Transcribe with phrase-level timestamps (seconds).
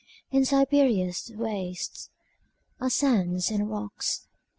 [0.31, 2.09] In Siberia's wastesAre
[2.91, 4.25] sands and rocks.